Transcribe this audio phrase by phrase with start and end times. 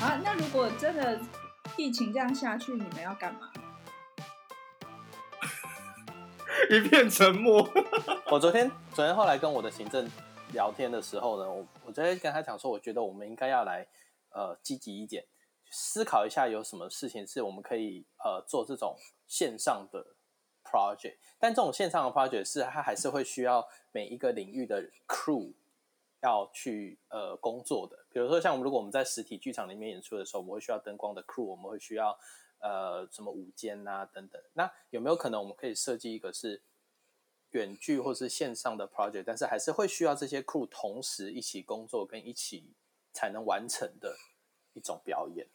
[0.00, 1.20] 好，那如果真的
[1.76, 3.50] 疫情这样下去，你们要干嘛？
[6.70, 7.68] 一片沉默。
[8.30, 10.08] 我昨天昨天后来跟我的行政
[10.54, 13.86] 聊天的时候呢，我我昨天跟他讲说，我觉得我们应该要来
[14.30, 15.22] 呃积极一点，
[15.70, 20.16] 思考一下有什么事情是我们可以呃做这种线上的
[20.64, 25.52] project，但这种线上的 project 是它还是会需要每一个领域的 crew
[26.22, 27.98] 要去呃工作的。
[28.10, 32.18] 比如说像我们如果我们在实体剧场里面演出的时候，我们会需要灯光的 crew，我们会需要。
[32.62, 36.60] 呃，什么舞间啊等等，那有没有可能我们可以设计一个是
[37.52, 42.74] 远距或是线上的 project，但是还是会需要这些 crew 同时一起工作跟一起
[43.14, 44.14] 才能完成的
[44.74, 45.46] 一种表演？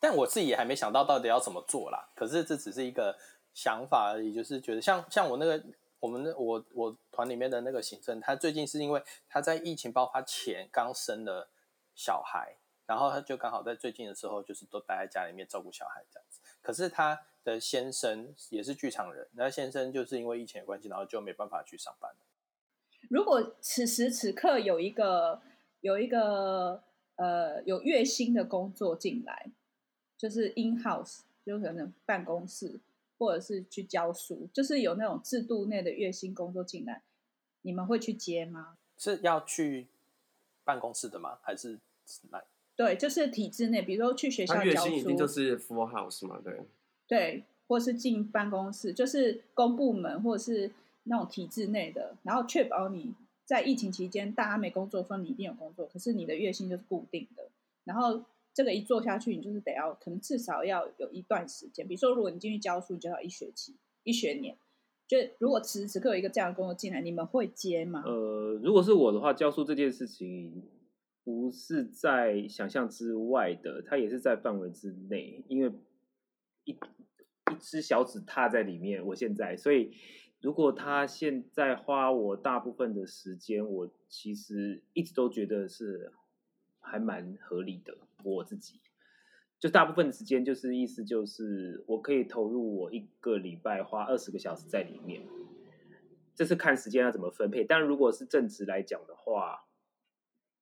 [0.00, 2.10] 但我自己也还没想到到底要怎么做啦。
[2.16, 3.16] 可是这只是一个
[3.54, 5.64] 想法而已，就是觉得像像我那个
[6.04, 11.48] 我们的我我团里面的那个行政，他最近是因为他在疫情爆发前刚生了
[11.94, 12.56] 小孩。
[12.86, 16.38] 然后他就刚好在最近的时候，就是都待在家里面照顾小孩这样子。
[16.60, 22.14] 可是他的先生也是剧场人，那先生就是因为疫情的关系，然后就没办法去上班。
[23.08, 25.40] 如果此时此刻有一个
[25.80, 26.82] 有一个
[27.16, 29.50] 呃有月薪的工作进来，
[30.18, 32.80] 就是 in house，就可能办公室
[33.18, 37.02] 或者是去教书，就是有那种制度内的月薪工作进来，
[37.62, 38.76] 你们会去接吗？
[38.96, 39.88] 是要去
[40.64, 41.38] 办公室的吗？
[41.42, 41.78] 还是
[42.30, 42.44] 来？
[42.76, 46.60] 对，就是体制内，比如说去学校教书，月薪一定就是 full house 嘛，对。
[47.06, 50.72] 对，或是进办公室，就是公部门或者是
[51.04, 57.48] 那种体制内的，然后确保你在疫情期间大家没工作的时候，你一定有工作，可是你的月薪就是固定的。
[57.84, 58.24] 然后
[58.54, 61.86] 这个一做下去，你就是得要，可能至少要有一段时间。
[61.86, 63.74] 比如说，如果你进去教书，就要一学期、
[64.04, 64.56] 一学年。
[65.06, 68.02] 就如果此时此刻有一个这样的工作进来，你们会接吗？
[68.06, 70.62] 呃，如果是我的话，教书这件事情。
[71.26, 75.72] 不是在想象之外的，它也是在范围之内，因为
[76.64, 79.02] 一一只小指踏在里面。
[79.06, 79.96] 我现在，所以
[80.42, 86.12] 如果他现在花我大部分的时间，我其实一直都觉得是
[86.78, 87.96] 还蛮合理的。
[88.32, 88.80] 我自己
[89.58, 95.26] 就大部分的时间，就是意思就是我可以投入我一个礼拜花二十个小时在里面，
[96.34, 97.64] 这是看时间要怎么分配。
[97.64, 99.66] 但如果是正职来讲的话。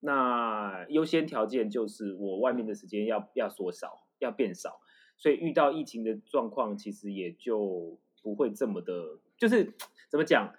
[0.04, 4.80] 那优先条件就是我外面的时间要要缩少，要变少，
[5.16, 9.74] 所以遇到疫情的状况，其实也就不会这么的，就是
[10.10, 10.56] 怎么讲？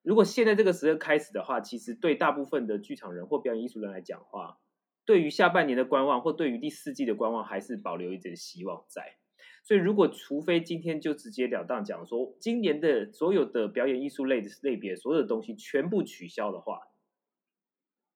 [0.00, 4.58] 如果现在这个时候开始的话，其实对大部分的剧场人或表演艺术人来讲的话，
[5.06, 9.16] 对于下半年的观望或对于第四季的观望，还是保留一点希望在。
[9.62, 16.88] 所以如果除非今天就直截了当讲说，今年的所有的表演艺术类的类别，所有的东西全部取消的话。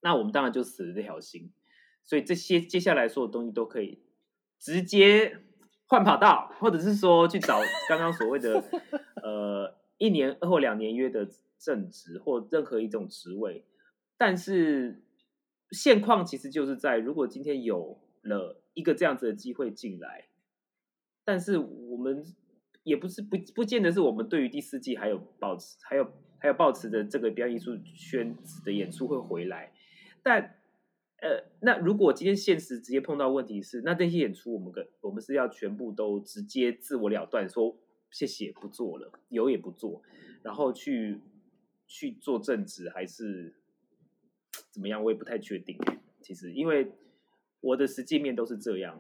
[0.01, 1.53] 那我们当然就死了这条心，
[2.05, 4.03] 所以这些接下来所有东西都可以
[4.59, 5.39] 直接
[5.87, 8.65] 换跑道，或者是说去找刚刚所谓的
[9.23, 11.29] 呃一年或两年约的
[11.59, 13.65] 正职或任何一种职位。
[14.17, 15.03] 但是
[15.71, 20.27] 现况其实就是在，如果今天有了一个这样子的机会进来，
[21.25, 22.25] 但是我们
[22.83, 29.73] 也不是不不见得是我们对于第四季还有保持还有还有保持的这个表演艺术圈子的演出会回来。
[30.23, 30.57] 但，
[31.23, 37.77] 呃，那如果今天现实直接碰到问题是，那这些演出我们跟我们是要全部都直接自我了断，说
[38.11, 40.03] 谢谢不做了，有也不做，
[40.43, 41.21] 然后去
[41.87, 43.55] 去做正职还是
[44.81, 45.79] 怎么样，我也不太确定。
[46.23, 46.91] 其实，因为
[47.61, 48.99] 我的实际面都是这样。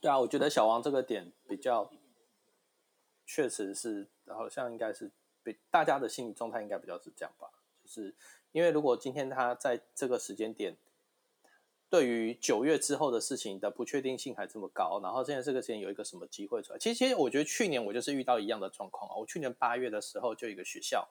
[0.00, 1.90] 对啊，我觉得小王这个点比较，
[3.26, 5.10] 确实是好像应该是
[5.42, 7.50] 比大家的心理状态应该比较是这样吧，
[7.82, 8.14] 就是。
[8.52, 10.76] 因为如果今天他在这个时间点，
[11.88, 16.78] 对于九月之后的事情的不确定性还这么高，然后现在这个时间有一个什么机会出来？
[16.78, 19.16] 其实，其实我觉得去年我就是遇到一样的状况啊。
[19.16, 21.08] 我去年八月的时候，就一个学校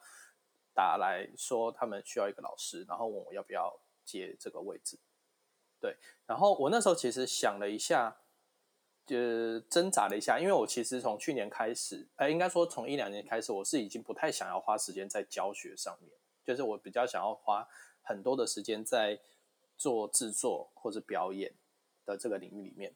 [0.74, 4.98] 打来说他们需要一个老师，然后问我要不要接这个位置。
[5.80, 5.96] 对，
[6.26, 8.16] 然后我那时候其实想了一下，
[9.06, 16.12] 就挣扎了一下，因为我其实从去年开始，呃，应该说从一两年开始，我是已经不太想要花时间在教学上面。
[16.46, 17.68] 就是我比较想要花
[18.02, 19.20] 很多的时间在
[19.78, 21.54] 做制作或者表演
[22.06, 22.94] 的这个领域里面，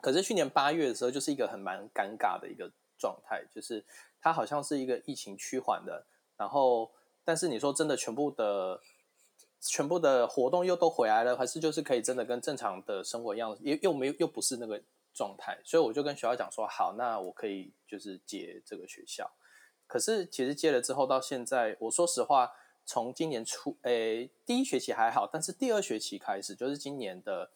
[0.00, 3.84] 可是去年八月的时候，就是一个很蛮尴尬的一个状态，就是
[4.20, 6.06] 它好像是一个疫情趋缓的，
[6.36, 6.90] 然后
[7.24, 8.80] 但是你说真的，全部的
[9.60, 14.80] 全部的活动又都回来了，还是就是可以真的跟正常的生活一样，又又没有又不是那个
[15.12, 19.30] 状态，所以我就跟学校讲说，好，那我可以就是接这个学校，
[19.86, 22.52] 可是其实接了之后到现在，我说实话。
[22.86, 27.50] 从今年初，诶，第一学期还好，但是第二学期开始，就是今年的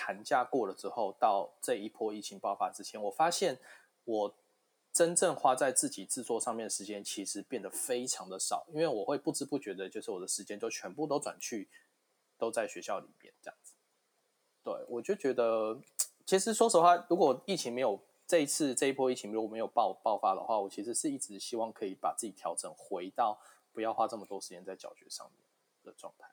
[0.00, 3.56] 寒假过了之后，到这一波疫情爆发之前，我发现
[4.02, 4.34] 我
[4.92, 11.68] 真正花在自己制作上面的时间其实变得非常的少，因为我会不知不觉的，就是我的时间就全部都转去
[12.36, 13.74] 都在学校里面这样子。
[14.64, 15.80] 对，我就觉得，
[16.26, 23.38] 其实说实话，如果疫情没有这一次这一波疫情如果没有爆爆发的话，我其实是一直希望可以把自己调整回到
[23.72, 25.44] 不要花这么多时间在教学上面
[25.84, 26.28] 的状态。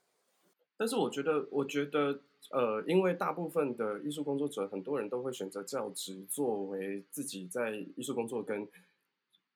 [0.77, 2.19] 但是我觉得，我觉得，
[2.51, 8.67] 呃，因为大部分的艺术工作者，很多人都会选择教职作为自己在艺术工作跟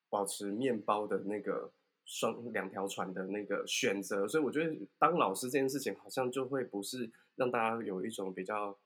[0.08, 1.70] 保持面包的那个
[2.06, 8.76] 双两条船的那个选择，所以我觉得当老师这件事情好像就会不是让大家有一种比较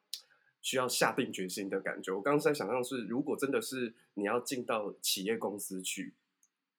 [0.60, 2.12] 需要下定决心的感觉。
[2.12, 6.12] 我刚刚在想象是，如果真的是你要进到企业公司去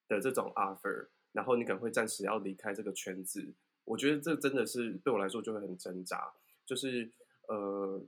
[0.06, 3.54] 的这种 offer，然后你可能会暂时要离开这个圈子。
[3.86, 6.30] 我觉得这真的是对我来说就会很挣扎，
[6.66, 7.10] 就是
[7.48, 7.98] 呃，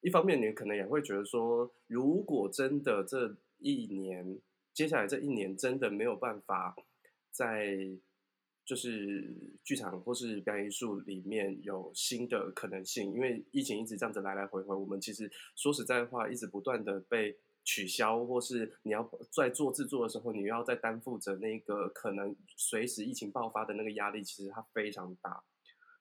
[0.00, 4.38] 一方面你可能也会觉得说，如果真的这一年，
[4.74, 6.74] 接下来这一年真的没有办法
[7.30, 7.88] 在
[8.64, 9.32] 就是
[9.62, 17.36] 剧场或是表演艺术里面有新的可能性，因为疫情一直这样子来来回回，我们其实说实在话，一直不断的被。
[17.64, 25.42] 取消，或是你要在做制作的时候，你又要再担负着那个可能随时疫情爆发的那个压力，其实它非常大，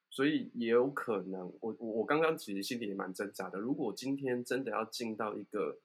[0.10, 3.60] 所以也有可能，我我刚刚其实心里也蛮挣扎的。
[3.60, 5.80] 如果今天真的要进到一个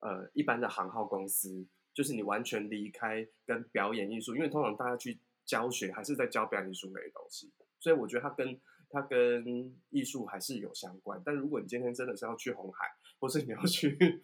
[0.00, 8.60] 呃一般的行号公司，就是你完全离开跟表演艺术，因为通常大家去教学还是在教表演艺术类的东西，所以我觉得它跟
[8.90, 11.20] 它跟艺术还是有相关。
[11.24, 12.86] 但如果你今天真的是要去红海，
[13.18, 14.20] 或是你要去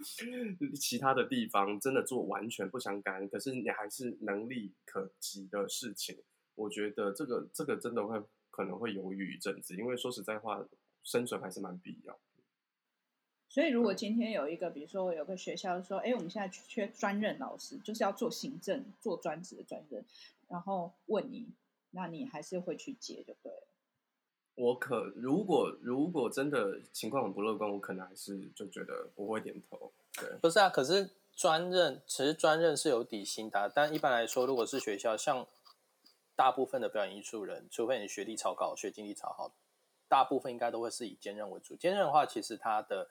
[0.75, 6.19] 其他的地方，真的做完全不相干，可是你还是能力可及的事情，
[6.55, 10.65] 我觉得这个这个真的会可能会犹豫一阵子，因为说实在话，
[11.03, 12.19] 生存还是蛮必要。
[13.49, 20.05] 所以如果今天有一个，比如说有个学校说，哎，我们现在缺专任老师，就是要做行政、做专职的专任，
[20.49, 21.49] 然后问你，
[21.91, 23.67] 那你还是会去接，就对了。
[24.55, 29.91] 我可如果如果真的情况很不乐观，我可能还是就觉得我会点头。
[30.15, 35.47] 对，不是啊，可是专任其实专任是有底薪的，但一般来说，如果是学校，像
[36.37, 39.53] 大部分的表演艺术人，除非你学历超高、学经历超好，
[40.07, 41.75] 大部分应该都会是以兼任为主。
[41.75, 43.09] 兼任的话，其实他的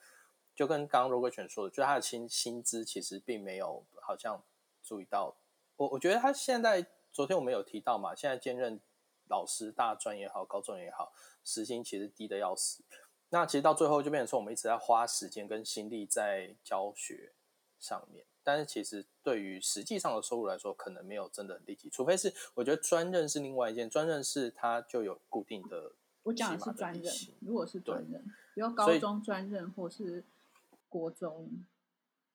[0.53, 4.41] 就跟刚刚罗贵全说的，就是他的薪薪资其实并没有好像
[4.83, 5.35] 注意到。
[5.77, 8.79] 我我觉得他现在昨天我们有提到嘛，现在兼任
[9.31, 11.13] 老师大专也好，高中也好。
[11.43, 12.83] 时薪其实低的要死，
[13.29, 17.31] 那其实到最后就变成说，我们一直在花时间跟心力在教学
[17.79, 25.93] 上面，但是其实对于实际上的收入来说，可能没有真的很立即，除非是我觉得专任是另外一件，专任是它就有固定的。
[26.23, 28.23] 我讲的是专任，如果是专任，
[28.53, 30.23] 比如高中专任或是
[30.87, 31.65] 国中、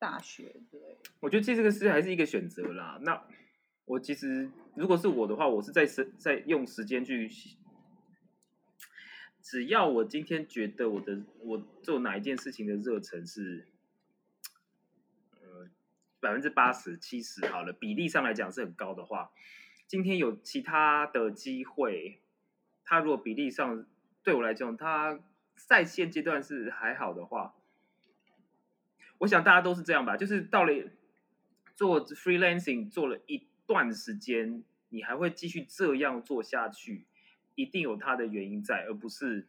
[0.00, 0.98] 大学之类。
[1.20, 2.98] 我觉得这个是还是一个选择啦。
[3.02, 3.24] 那
[3.86, 7.30] 我其实如果是我的话，我是在时在用时间去。
[9.40, 13.68] 只要我今天觉得我的我做哪一件事情的热忱是，
[15.40, 15.70] 呃，
[16.18, 19.30] 百分之八十七十好了，比例上来讲是很高的话，
[19.86, 22.20] 今天有其他的机会，
[22.84, 23.86] 他如果比例上
[24.24, 25.20] 对我来讲，他
[25.54, 27.54] 在现阶段是还好的话，
[29.18, 30.72] 我想大家都是这样吧，就是到了
[31.76, 37.06] 做 freelancing 做了一段时间，你还会继续这样做下去。
[37.54, 39.46] 一定有它的原因在，而不是，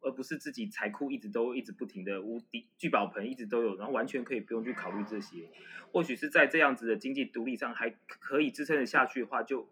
[0.00, 5.48] 而不是自己财库一直都一直不停的无敌聚宝盆一直都有，然后完全可以不用去考虑这些。
[5.92, 9.68] 或许是在这样子的经济独立上还可以支撑得下去的话，就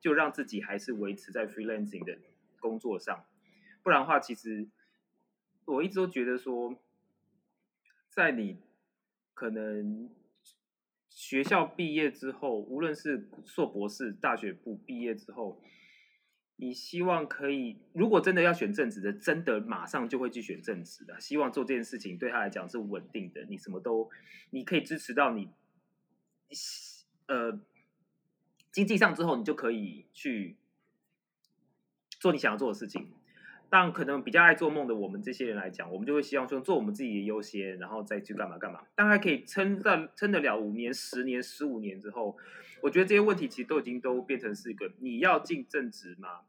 [0.00, 2.18] 就让自己还是维持在 freelancing 的
[2.58, 3.24] 工作上。
[3.84, 4.66] 不然的话，其实
[5.64, 6.76] 我一直都觉得说，
[8.08, 8.58] 在你
[9.32, 10.10] 可能
[11.10, 15.60] 学校毕业之后，无论是硕博士、大学部毕业之后。
[16.62, 21.18] 你希望可以，如果真的要选正职的，真的马上就会去选正职的。
[21.18, 24.10] 希望做这件事情对他来讲是稳定的，你什么都，
[24.50, 25.48] 你可以支持到你，
[27.28, 27.58] 呃，
[28.70, 30.58] 经济上之后，你就可以去
[32.18, 33.10] 做你想要做的事情。
[33.72, 38.84] 但可能比较爱做梦的我们这些人来讲，我们就会希望说做我们自己的优先，然后再去干嘛干嘛。
[38.96, 42.36] 大概可以撑到撑得了五年、十年、十五年之后，
[42.82, 46.40] 我觉得这些问题其实都已经都变成是一个你要进正职吗？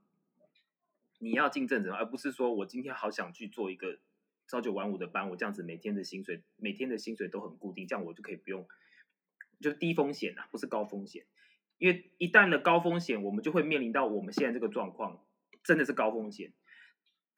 [1.19, 3.99] 你要进正职，而不是说我今天好想去做一个
[4.47, 8.67] 朝九晚五的班，我这样子每天的薪水每天的薪水都很固定，这样我就可以不用，
[9.59, 11.25] 就低风险啊，不是高风险。
[11.77, 15.23] 因为一旦的高风险，我们就会面临到我们现在这个状况，
[15.63, 16.51] 真的是高风险。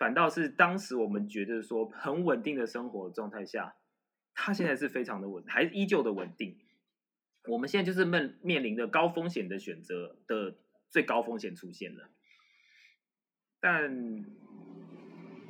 [0.03, 3.73] 反倒是当时我们觉得说很稳定的生活状态下，
[4.33, 6.57] 他现在是非常的稳，还依旧的稳定。
[7.47, 10.57] 我们现在就是面面临着高风险的选择的
[10.89, 12.09] 最高风险出现了。
[13.61, 14.25] 但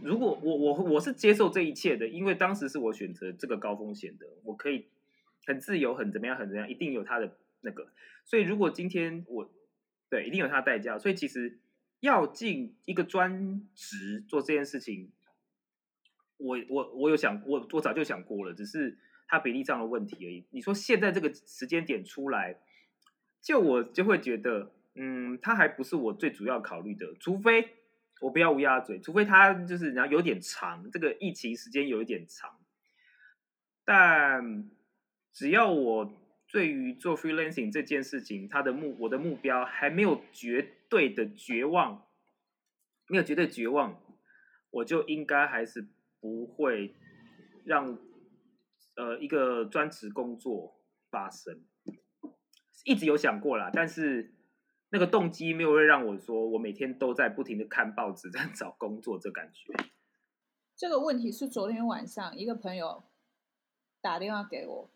[0.03, 4.85] 如果我我我是接受这一切的，因为当时是我选择这个高风险的，我可以
[5.47, 7.91] 很自由，很怎么样，很怎么样，一定有它的那个。
[8.23, 9.51] 所以如果今天我
[10.11, 10.99] 对，一定有它的代价。
[10.99, 11.57] 所以其实
[12.03, 15.11] 要进一个专职做这件事情，
[16.37, 18.99] 我我我有想，我我早就想过了，只是。
[19.25, 20.45] 它比例上的问题而已。
[20.51, 22.59] 你说现在这个时间点出来，
[23.41, 27.15] 就我就会觉得，嗯，它还不是我最主要考虑的。
[27.19, 27.67] 除非
[28.21, 32.59] 我不要乌鸦嘴，除非它就是然后有点长，这个疫情时间有一点长。
[33.83, 34.69] 但
[35.31, 36.13] 只要我
[36.51, 42.05] 对于做 freelancing 这件事情，它的目我的目标还没有决对的绝望，
[43.07, 43.99] 没有绝对绝望，
[44.69, 46.95] 我就应该还是不会
[47.65, 47.97] 让。
[48.95, 51.65] 呃，一个专职工作发生，
[52.85, 54.35] 一直有想过啦，但是
[54.89, 59.73] 那个动机没有会让我说，我每天都在不停的看报纸，在找工作，这感觉。
[60.75, 63.03] 这个问题是昨天晚上一个朋友
[63.99, 64.91] 打电话给我，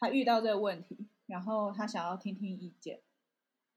[0.00, 3.00] 他遇到这个问题，然后他想要听听意见，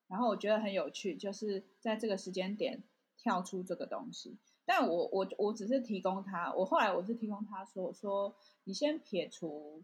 [0.07, 2.83] 然后我觉得很有趣，就是在这个时间点
[3.17, 4.37] 跳出这个东西。
[4.65, 8.33] 但我我我只是提供他，我后来我是提供他说，我说
[8.63, 9.83] 你先撇除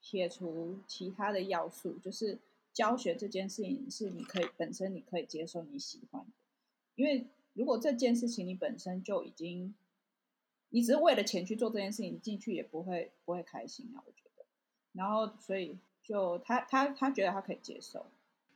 [0.00, 2.38] 撇除其他的要素，就是
[2.72, 6.32] 教学这件事情是你可以本身你可以接受你喜欢的，
[6.94, 9.74] 因为如果这件事情你本身就已经，
[10.70, 14.44] 你只是为了钱去做这件事情，你进去也不会不会开心啊，我觉得。
[14.92, 18.06] 然后所以就他他他觉得他可以接受。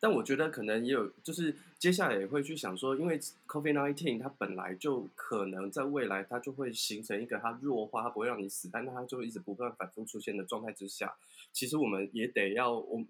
[0.07, 11.13] 但我觉得可能也有，就是接下来也会去想说，因为 COVID-19 它本来就可能在未来它就会形成一个它弱化，它不会让你死，但它就会一直不断反复出现的状态之下，
[11.53, 13.05] 其实我们也得要，我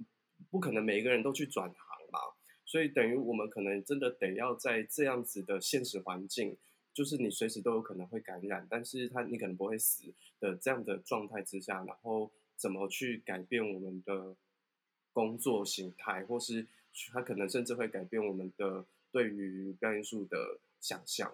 [0.50, 2.18] 不可能每一个人都去转行嘛，
[2.64, 6.56] 所以等于我们可能真的得要在这样子的现实环境，
[6.94, 10.04] 就是你随时都有可能会感染，但是它你可能不会死
[10.40, 14.34] 的这样的状态之下，然后怎么去改变我们的
[15.12, 16.66] 工作形态，或是。
[17.12, 21.30] 它可能甚至会改变我们的对于表演艺术的想象，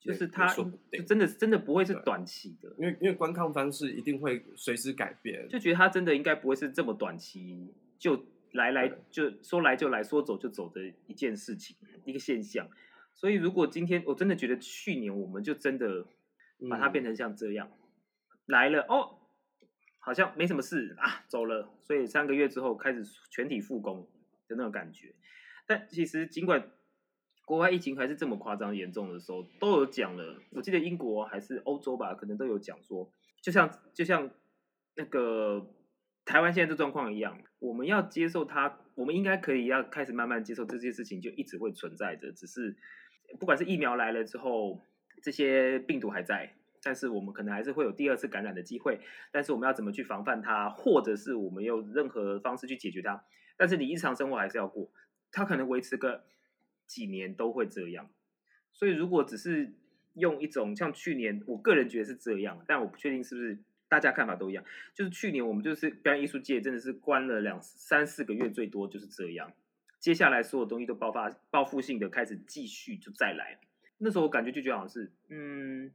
[0.00, 0.70] 就是它就
[1.06, 12.68] 真的真的不会是短期的，因为因为观看方式一定会随之改变，就觉得它真的应该不会是这么短期就来来就说来就来说走就走的一件事情一个现象，
[13.14, 16.06] 所以如果今天我真的觉得去年我们就真的
[16.70, 17.88] 把它变成像这样、嗯、
[18.46, 19.18] 来了哦，
[19.98, 24.08] 好像没什么事啊走了，所以三个月之后开始全体复工。
[24.48, 25.14] 的那种感觉，
[25.66, 26.70] 但其实尽管
[27.44, 30.40] 国外疫情还是这么夸张严重的时候，都有讲了。
[30.50, 34.30] 我记得英国还是欧洲吧，可能都有讲说，就像就像
[34.96, 35.72] 那个
[36.24, 42.32] 台湾现在这状况一样，我们要接受它，我们应该可以要开始慢慢接受这件事情，就一直会存在着。
[42.32, 42.76] 只是
[43.38, 44.82] 不管是疫苗来了之后，
[45.22, 48.98] 这些病毒还在，但是我们可能还是会有第二次感染的机会。
[49.30, 53.22] 但是我们要怎么去防范它，或者是我们用任何方式去解决它？
[53.56, 54.90] 但是你日常生活还是要过，
[55.32, 56.24] 它可能维持个
[56.86, 58.08] 几年都会这样。
[58.72, 59.72] 所以如果只是
[60.14, 63.58] 用一种像去年，我个人觉得是这样，但我不确定是不是
[63.88, 64.64] 大家看法都一样。
[64.94, 69.52] 就是去年我们就是表演艺术界真的是关了两三四个月，最多就是这样。
[69.98, 73.58] 接下来所有东西都爆发报复性的开始继续就再来。
[73.98, 75.90] 那时候我感觉就觉得好像是，嗯，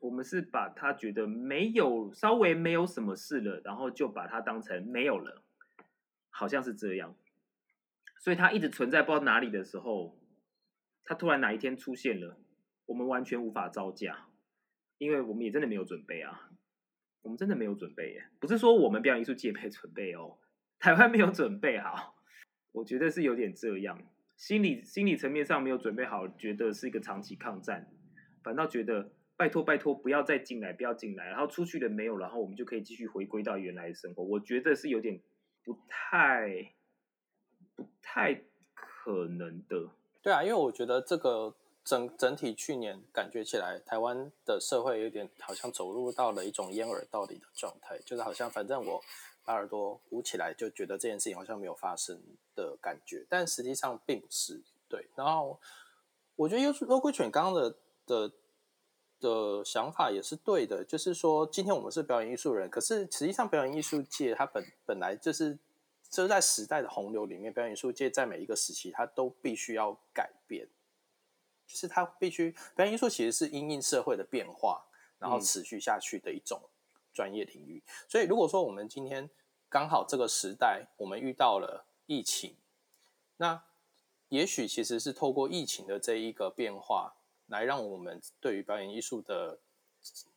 [0.00, 5.42] 我们是把它觉得没有稍微没有什么事了，然后就把它当成没有了。
[6.34, 7.14] 好像是这样，
[8.18, 10.18] 所以它一直存在不知道哪里的时候，
[11.04, 12.38] 它突然哪一天出现了，
[12.86, 14.28] 我们完全无法招架，
[14.96, 16.50] 因为我们也真的没有准备啊，
[17.20, 20.38] 我们真的没有准备耶，不是说我们表演艺术界没准备哦，
[20.78, 22.16] 台湾没有准备好，
[22.72, 24.02] 我觉得是有点这样，
[24.36, 27.92] 心理心理层面上没有准备好，觉得是一个长期抗战，
[28.42, 35.20] 反倒觉得拜托拜托不要再进来，不要进来，然后出去的没有，然后我们就可以继续回归到原来的生活，我觉得是有点。
[35.64, 36.72] 不太，
[37.74, 38.34] 不太
[38.74, 39.88] 可能的。
[40.22, 41.54] 对啊，因为我觉得这个
[41.84, 49.02] 整整体去年感觉起来，台湾的社会有点好像走入到了一种掩耳盗铃的状态，就是好像反正我
[49.44, 52.20] 把耳朵捂起来，就觉得这件事情好像没有发生
[52.54, 54.60] 的感觉，但实际上并不是。
[54.88, 55.60] 对，然后
[56.36, 57.76] 我觉得优优贵犬刚刚的
[58.06, 58.32] 的。
[59.22, 65.56] 的想法也是对的，就是说，今天我们是表演艺术人，可是实际上表演艺术界它本本来就是，
[66.10, 70.68] 就是在时代的洪流里面，表演艺术界在每一个时期它都必须要改变。
[71.64, 74.84] 就是它必须表演艺术其实是因应社会的变化，
[75.18, 76.60] 然后持续下去的一种
[77.14, 77.82] 专业领域。
[77.86, 79.30] 嗯、所以如果说我们今天
[79.70, 82.56] 刚好这个时代我们遇到了疫情，
[83.38, 83.62] 那
[84.28, 87.14] 也许其实是透过疫情的这一个变化，
[87.52, 89.58] 来让我们对于表演艺术的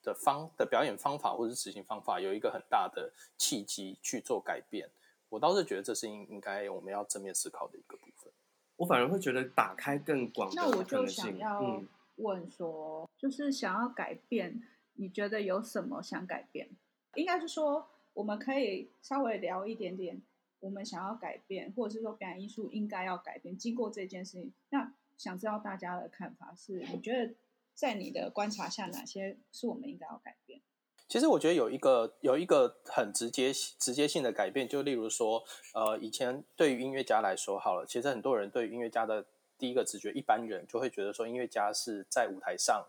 [0.03, 4.87] 的方的表演方法或者是执行方法有一个很大的契机去做改变。
[5.29, 8.31] 我倒是觉得这是应应该我们要正面思考的一个部分。
[8.75, 10.77] 我反而会觉得打开更广的可能性。
[10.77, 11.81] 那我就想要
[12.17, 14.61] 问说，嗯、就是想要改变，
[14.93, 16.69] 你觉得有什么想改变？
[17.15, 20.21] 应该是说，我们可以稍微聊一点点，
[20.59, 23.57] 我们想要改变，或者是说表演艺术应该要改变。
[23.57, 27.33] 经过这件事情，那想知道大家的看法是，你觉得
[27.73, 30.61] 在你的观察下，哪些是我们应该要改变？
[31.07, 35.43] 其实我觉得有一个有一个很直接直接性的改变，就例如说，
[35.75, 39.23] 呃，以前对于音乐家来说，好了，其实很多人对于音乐家的
[39.57, 42.87] 第一个直觉，一般人就会觉得说，音乐家是在舞台上，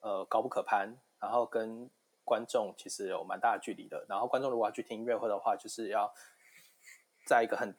[0.00, 1.88] 呃，高不可攀，然后跟
[2.24, 4.04] 观众其实有蛮大的距离的。
[4.06, 6.12] 然后观众如果要去听音乐会的话，就是要
[7.24, 7.74] 在一个很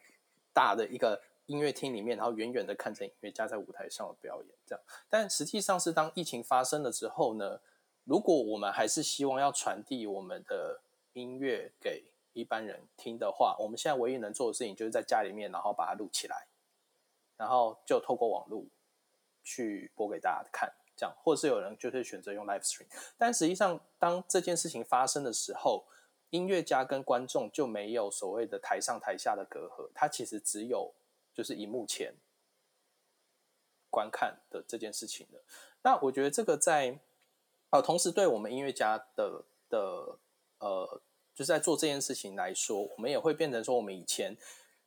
[0.53, 4.83] 大的一个音乐厅里面，然后远远的看着音乐家在舞台上的表演，这样。
[5.09, 7.59] 但实际上是当疫情发生了之后呢，
[8.03, 10.81] 如果我们还是希望要传递我们的
[11.13, 16.47] 音乐给一般人听的话，我们现在唯一能做的事情就是在家里面，然后把它录起来，
[17.35, 18.63] 然后就透过网络
[19.43, 22.85] 去播给大家看，这样，或者是有人就是选择用 live stream。
[23.17, 25.85] 但实际上，当这件事情发生的时候，
[26.29, 30.93] 音乐家跟观众就没有所谓的台上台下的隔阂，它其实只有
[31.37, 32.15] 就是荧幕前
[33.91, 35.39] 观看的这件事情的。
[35.83, 36.99] 那我觉得这个在。
[37.69, 40.17] 呃，同时对我们音乐家的的
[40.59, 41.01] 呃，
[41.35, 44.33] 就是在做这件事情来说，我们也会变成说，我们以前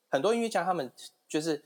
[0.08, 0.90] 很多音乐家他们
[1.28, 1.62] 就是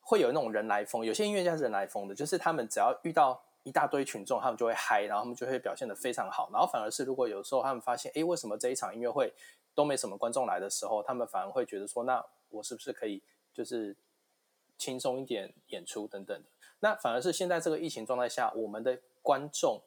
[0.00, 9.32] 会有那种人来疯，有些音乐家是人来疯的，就是他们只要遇到一大堆群众，他们就会嗨，然后他们就会表现得非常好，然后反而是如果有时候他们发现，哎，为什么这一场音乐会
[9.72, 13.22] 都没什么观众来的时候，他们反而会觉得说，那我是不是可以
[13.54, 13.96] 就是
[14.78, 16.48] 轻松一点演出等等的？
[16.80, 19.80] 那反而是现在这个疫情状态下，我们的观众。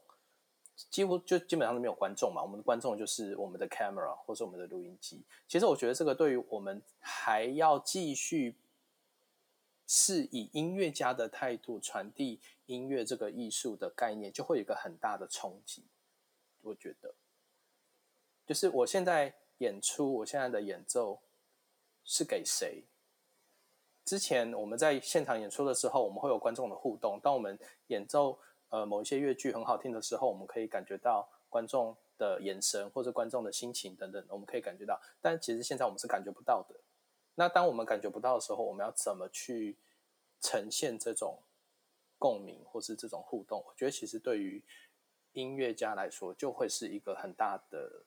[0.90, 5.22] 几乎就基本上都没有观众嘛，我们的观众就是我们的 camera 或是我们的录音机。
[5.46, 8.56] 其实我觉得这个对于我们还要继续
[9.86, 15.84] 是以音乐家的态度传递音乐这个艺术的概念，就会有一个很大的冲击。
[16.62, 17.14] 我觉得，
[18.48, 21.20] 就是我现在演出，我现在的演奏
[22.06, 22.86] 是给谁？
[24.10, 27.20] 之前我们在现场演出的时候，我们会有观众的互动。
[27.20, 27.56] 当我们
[27.88, 28.40] 演奏。
[28.72, 35.02] 呃，某一些乐句很好听的时候，我们可以感觉到观众的眼神或者观众的心情等等，我们可以感觉到。
[35.20, 36.76] 但其实现在我们是感觉不到的。
[37.34, 39.76] 那当我们感觉不到的时候，我们要怎么去
[40.40, 41.40] 呈现这种
[42.20, 43.64] 共鸣或是这种互动？
[43.68, 44.62] 我觉得其实对于
[45.34, 48.04] 音乐家来说，就会是一个很大的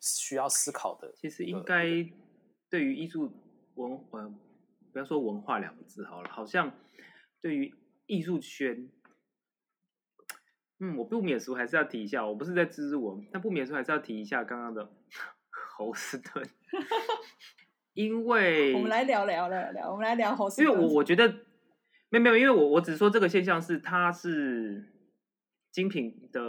[0.00, 1.14] 需要思考的。
[1.14, 1.84] 其实应该
[2.68, 3.30] 对于艺术
[3.76, 4.34] 文，呃，
[4.92, 6.72] 不要说文化两个字好了，好像
[7.40, 7.74] 对于
[8.06, 8.90] 艺术圈。
[10.84, 14.92] 嗯，我不免俗还是要提一下，我不是在支持我，但不免俗还是要提一下刚刚的
[15.76, 16.44] 侯斯顿，
[17.94, 21.28] 因为我们来聊聊聊聊，我们来聊侯斯顿，因为我我觉得
[22.08, 24.92] 没有没有，因为我我只说这个现象是他是
[25.70, 26.40] 精品的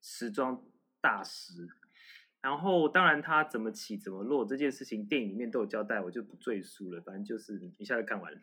[0.00, 0.64] 时装
[1.00, 1.68] 大师，
[2.42, 8.38] 然后当然他怎么起怎么落这件事情电影里面都有交代，我就不赘述了，反正就是一下就看完了，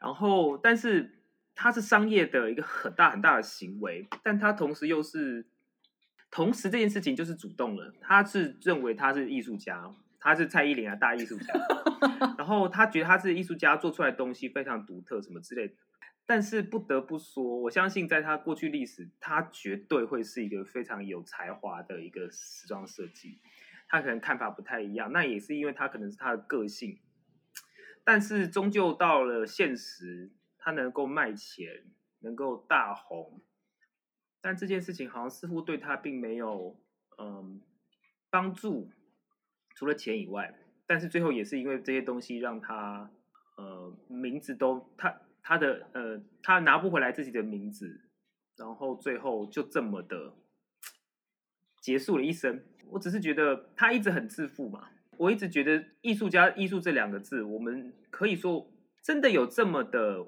[0.00, 1.20] 然后但是。
[1.56, 5.46] 它是商业的一个很大很大的行为，但他同时又是，
[6.28, 7.94] 同时这件事情就是主动了。
[8.00, 11.54] 他是认为他是艺术家，他是蔡依林啊大艺术家，
[12.36, 15.74] 然后他觉得他是艺术家做出来的东西非常独特什么之类的。
[16.26, 23.40] 但是不得不说，我相信在他过去历史，他绝对会是一个非常有才华的一个时装设计。
[23.88, 26.98] 他可能看法不太一样，那也是因为他可能是他的个性，
[28.02, 30.30] 但是终究到了现实。
[30.66, 31.84] 他能够卖钱，
[32.20, 33.42] 能够大红，
[34.40, 36.80] 但这件事情好像似乎对他并没有
[37.18, 37.60] 嗯
[38.30, 38.90] 帮助，
[39.76, 40.58] 除了钱以外。
[40.86, 43.10] 但是最后也是因为这些东西让他
[43.58, 48.00] 呃名字都他他的呃他拿不回来自己的名字，
[48.56, 50.34] 然后最后就这么的
[51.80, 52.64] 结束了一生。
[52.90, 58.68] 我只是觉得他一直很自负嘛，我一直觉得艺术家艺术这两个字，我们可以说
[59.00, 60.26] 真的有这么的。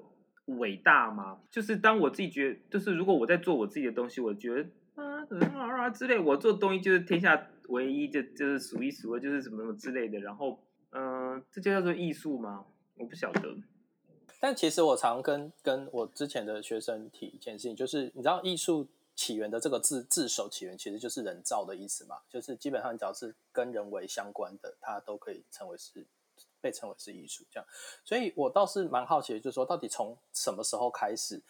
[0.61, 1.41] 伟大吗？
[1.51, 5.21] 就是当我自己觉，就是如果我在做我自己的东西，我觉得啊
[5.57, 10.17] 啊啊之类，我做东西就是天下唯一，就就是数一数二，就是什么什么之类的。
[10.19, 12.63] 然后，嗯、这就叫做艺术吗？
[12.95, 13.57] 我不晓得。
[14.39, 26.05] 但其实我常跟跟我之前的学生提一件事情，就是你知道艺术起源的这个字字首起源其实就是人造的意思嘛，就是基本上只要是跟人为相关的，它都可以称为是
[26.61, 27.67] 被称为是艺术这样。
[28.03, 31.41] 所以我倒是蛮好奇的，就是说到底从什么时候开始，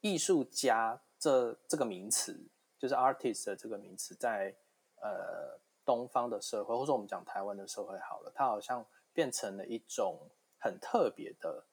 [0.00, 2.36] 艺术家这这个名词，
[2.78, 4.52] 就是 artist 的这个名词，在
[5.00, 10.18] 呃东方的社会，或者我们讲台湾的社会好了，它好像变成了一种
[10.58, 11.64] 很特别的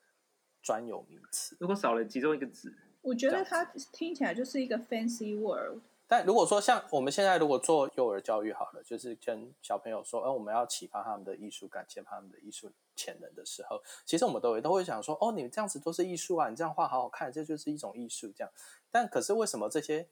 [0.65, 1.55] 专有名词。
[1.59, 2.73] 如果少了其中一个字，
[3.03, 5.77] 我觉得它听起来就是一个 fancy word。
[6.07, 18.31] 但如果说像我们现在如果做幼儿教育好了，就是跟小朋友说，呃，我们要启发他们的艺术感，启发他们的艺术潜能的时候，其实我们都会都会想说，哦，你们这样子都是艺术啊，你这样画好好看，这就是一种艺术。
[18.35, 18.51] 这样，
[18.89, 20.07] 但可是为什么这些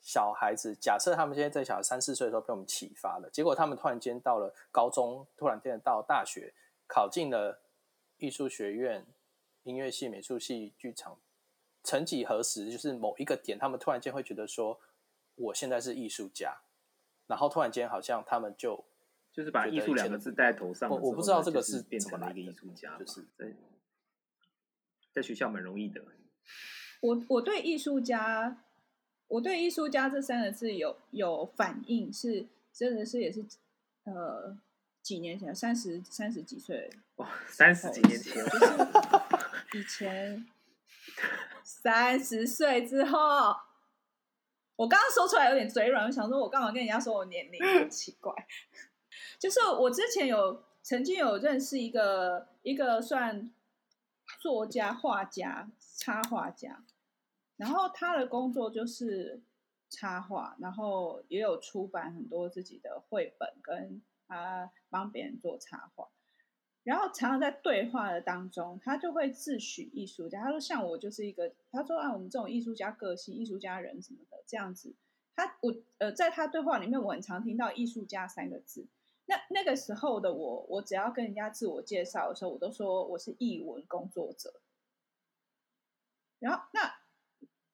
[0.00, 6.54] 小孩子，假设他们现在在小三四岁的时候被我们启发了，结果他们突然间到了高中，突然间到大学，
[6.86, 7.60] 考进了
[8.16, 9.04] 艺术学院、
[9.64, 11.18] 音乐系、美术系、剧场，
[11.82, 14.80] 曾几何时，就是某一个点，他们突然间会觉得说。
[15.36, 16.56] 我现在是艺术家，
[17.26, 18.84] 然后突然间好像他们就
[19.32, 20.88] 就是把艺术两个字戴在头上。
[20.88, 23.52] 我我不知道这个是变成了一个艺术家，就是在
[25.12, 26.00] 在学校蛮容易的。
[27.00, 28.62] 我我对艺术家，
[29.26, 33.44] 我对艺术家这三个字有有反应，是真的是也是
[34.04, 34.56] 呃
[35.02, 38.66] 几年前，三十三十几岁哇，三十几年前，就是
[39.74, 40.46] 以前
[41.62, 43.54] 三十岁之后。
[44.76, 47.64] 我刚刚说出来有点嘴软，我想说，我干嘛跟人家说我年龄？
[47.64, 48.34] 很奇怪。
[49.38, 53.52] 就是我之前有曾经有认识一个一个算
[54.40, 56.82] 作家、画家、插画家，
[57.56, 59.40] 然后他的工作就是
[59.88, 66.08] 插画，然后也有出版很多自己的绘本，跟他帮别人做插画。
[66.84, 70.42] 然后常常在对话的当中，他就会自诩艺术家。
[70.42, 74.94] 他说：“像我就是一个，他说啊，我们这种艺术家个性、艺术家人什么的这样子。”
[75.34, 78.86] 他我呃，在他对话里面，我很常听到“艺术家”三个字。
[79.24, 84.60] 那那个时候的我，我只要跟人家自我介绍的时候，我都说我是艺文工作者。
[86.38, 86.96] 然后那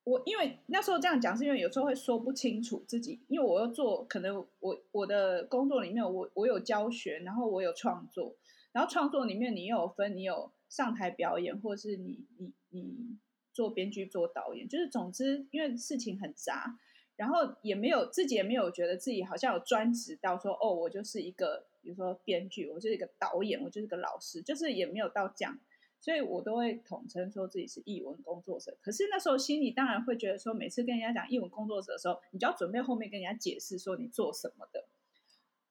[0.04, 8.36] 我因为那时候这样讲，是因为有时候会说不清楚自己，因为我要做，可能我我的工作里面，我我有教学，然后我有创作。
[8.72, 13.18] 然后创作里面，你又有分，你有上台表演，或是你你你
[13.52, 16.78] 做编剧、做导演，就是总之，因为事情很杂，
[17.16, 25.58] 然后也没有自己也没有觉得自己好像有专职到说，哦，我就是一个，比如说编剧，我就是一个导演，我就是个老师，就是也没有到这样，
[26.00, 28.78] 所以我都会统称说自己是译文工作者。
[28.80, 34.86] 可是那时候心里当然会觉得说，每次跟人家讲译文工作者的时候，你就要准备后面跟人家解释说你做什么的，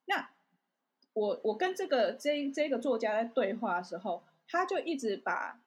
[0.04, 0.32] 那。
[1.20, 5.62] 我我跟这个这这个作家在对话的时候，他就一直把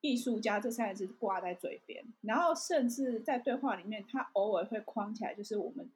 [0.00, 5.88] 艺术家这三个字挂在嘴边，然后甚至在对话里面，他偶尔会框起来，就是我们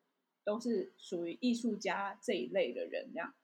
[0.45, 3.35] 都是属于艺术家这一类的人这样。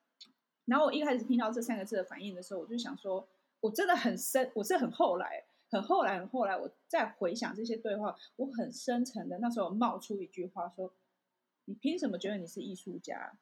[0.67, 3.27] 然后我一开始听到这三个字的反应的时候，我就想说，
[3.61, 10.93] 我真的很深，我是很后来，很后来，很后来，我再回想这些对话，我很深沉的那时候冒出一句话说
[11.67, 13.37] ：“你凭什么觉得你是艺术家？”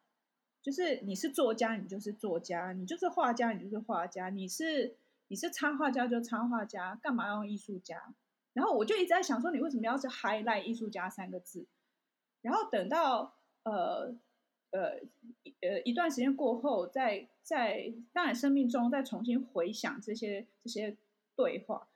[0.64, 4.96] 就是你是作家，你就是作家；你就是画家，你就是画家；你是
[5.28, 6.98] 你是插画家，就插画家。
[7.02, 8.14] 干嘛要用艺术家？
[8.54, 11.66] 然后我就一直在想说，你为什么要是 highlight 艺术家三个字？
[12.40, 14.14] 然后等到呃
[14.70, 15.00] 呃
[15.60, 20.96] 呃一段时间过后，在在当然生命中再重新回想这些这些
[21.36, 21.88] 对话，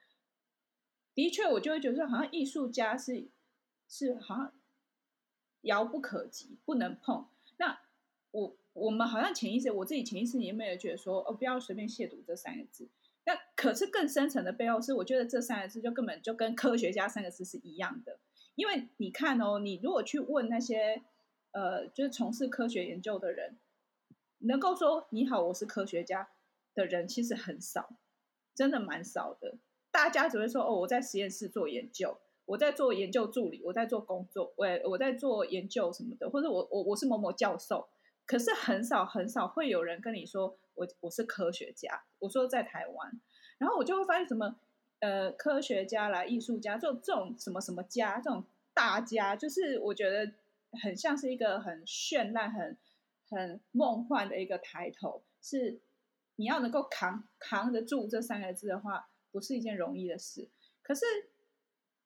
[1.15, 3.29] 的确我就会觉得说好像艺术家是
[3.89, 4.53] 是好像
[5.63, 7.27] 遥不可及，不能碰。
[8.31, 12.89] 我我们好像潜意识，我自己潜意识里面也觉得说，哦，不要随便亵渎这三个字。
[13.25, 18.19] 那可是更深层的背后是，我觉得这三个字就根本就跟科学家三个字是一样的。
[18.55, 21.03] 因为你看哦，你如果去问那些
[21.53, 23.57] 呃，就是从事科学研究的人，
[24.39, 26.29] 能够说你好，我是科学家
[26.75, 27.91] 的人其实很少，
[28.55, 29.57] 真的蛮少的。
[29.91, 37.89] 大家只会说，哦，我在实验室做研究，我在做研究助理，我在做工作，我我在做研究什么的，或者我我我是某某教授。
[38.29, 42.05] 可是很少很少会有人跟你说我我是科学家。
[42.19, 43.21] 我说在台湾，
[43.57, 44.55] 然后我就会发现什么
[45.01, 50.31] 呃科学家啦、艺术家，这种这种什么什么家这种大家，就是我觉得
[50.83, 52.77] 很像是一个很绚烂、很
[53.31, 55.23] 很梦幻的一个抬头。
[55.41, 55.81] 是
[56.37, 60.47] 你要能够扛扛得住这三个字的话，不是一件容易的事。
[60.83, 61.07] 可是，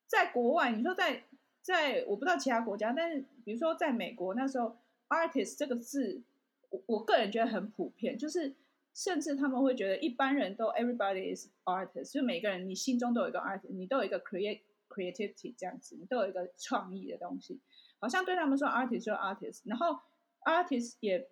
[0.06, 1.24] 在国外，你说在
[1.62, 4.76] 在我不知道其他国家，但是比如说在美国那时候。
[5.12, 6.22] Artist 这个字，
[6.70, 8.54] 我我个人觉得很普遍，就是
[8.94, 17.60] 甚至他们会觉得一般人都 everybody is artist，就每个人你心中都有一个 artist，你都有一个 create creativity 这样子，你都有一个创意的东西，
[17.98, 19.98] 好像对他们说 artist 就 artist，然后
[20.44, 21.28] artist 也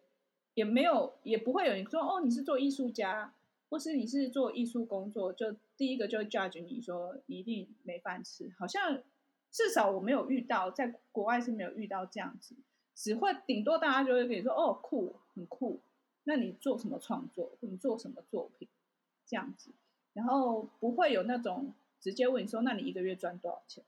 [0.55, 3.35] 也没有也不会有人说哦，你是做艺术家，
[3.69, 9.03] 或是你是做艺术工作，就第一个就 judge 你说你一定没饭吃，好像
[9.51, 12.55] 至少我没有遇到，在国外是没有遇到这样子，
[12.95, 15.81] 只会顶多大家就会跟你说哦酷很酷。
[16.25, 17.51] 那你做什么创作？
[17.61, 18.69] 你做什么作品？
[19.27, 19.71] 这样子，
[20.13, 23.83] 然后不会有那种直接问你说，那你一个月赚多少钱？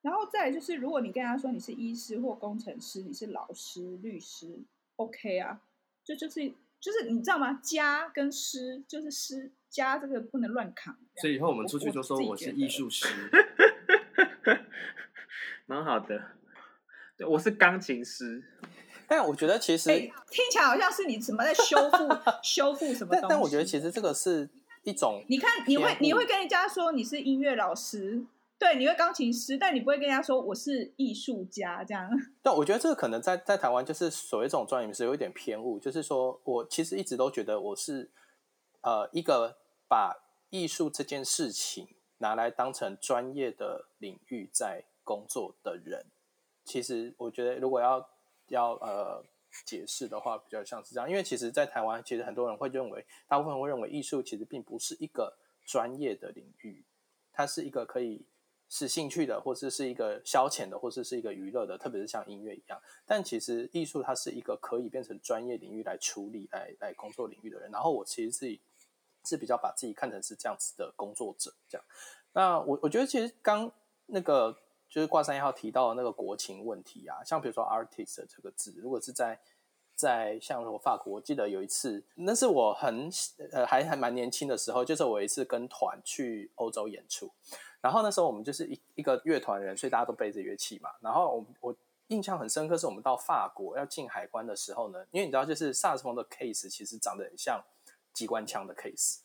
[0.00, 4.58] 然后再就是，如果你跟他说你是医师或工程师，你是老师、律师
[4.96, 5.60] ，OK 啊，
[6.04, 7.60] 就就是就是你知道吗？
[7.62, 10.96] 家跟师就是师家这个不能乱扛。
[11.16, 13.06] 所以以后我们出去就说我是艺术师，
[15.66, 16.36] 蛮好的。
[17.16, 18.42] 对，我是钢琴师。
[19.06, 22.08] 但我觉得其实、欸、听起来好像是你什么在修复
[22.42, 23.20] 修复什么东西。
[23.20, 24.48] 但但我觉得其实这个是
[24.82, 28.24] 一种，你看你会你会跟人家说你是音乐老师，
[28.58, 32.10] 对，你会钢琴师，但你不会跟人家说我是艺术家这样。
[32.42, 38.10] 但我觉得这个可能在在台湾就是所谓这种专业名词有一点偏误，就是说我其实一直都觉得我是
[38.80, 40.16] 呃一个把
[40.48, 46.06] 艺术这件事情拿来当成专业的领域在工作的人。
[46.64, 48.10] 其实我觉得如果要
[48.48, 49.22] 要呃
[49.64, 56.84] 解释的话，比较像是这样，因为其实，在台湾，其实很多人会认为，大部分人会认为艺术其实并不是一个专业的领域，
[57.32, 58.26] 它是一个可以
[58.68, 62.80] 是兴趣的，或是是一个消遣的，或是是一个娱乐的，特别是像音乐一样。
[63.06, 67.70] 但其实艺术它是一个可以变成专业领域来处理、来来工作领域的人。
[67.70, 68.60] 然后我其实自己
[69.24, 71.86] 是比较把自己看成是这样子的工作者，这样。
[72.32, 73.70] 那我我觉得其实刚
[74.06, 74.63] 那个。
[74.94, 79.36] 就是挂三一号提到的那个国情问题啊，像比如说 artist 这个字，如果是在
[79.96, 83.10] 在像我法国，我记得有一次，那是我很
[83.50, 87.28] 呃还还蛮年轻的时候，就是我有一次跟团去欧洲演出，
[87.80, 90.90] 然后那时候我们就是一一个乐团人，所以大家都背着乐器嘛。
[91.00, 91.76] 然后我我
[92.06, 97.60] 印象很深刻，是我们到法国要进海关的时候呢，因为你知道，就是萨克斯风的 case 其实长得很像
[98.12, 99.22] 机关枪的 case，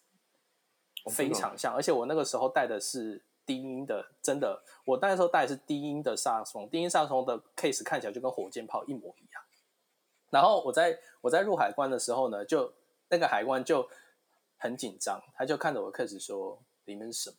[1.11, 3.21] 非常像，而且我那个时候带的是。
[3.49, 9.43] 低音的，真的，我那时候带的是低音的萨克斯风，低音萨克斯风的 case 看起来就跟火箭炮一模一样。
[10.29, 12.71] 然后我在我在入海关的时候呢，就
[13.07, 13.89] 那个海关就
[14.57, 17.37] 很紧张，他就看着我的 case 说里面是什么。